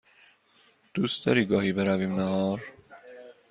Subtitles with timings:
[0.93, 2.61] دوست داری گاهی برویم نهار؟